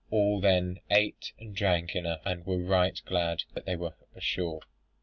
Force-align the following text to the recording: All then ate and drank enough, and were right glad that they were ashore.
All 0.09 0.41
then 0.41 0.79
ate 0.89 1.31
and 1.39 1.55
drank 1.55 1.95
enough, 1.95 2.21
and 2.25 2.43
were 2.43 2.57
right 2.57 2.99
glad 3.05 3.43
that 3.53 3.67
they 3.67 3.75
were 3.75 3.93
ashore. 4.15 4.61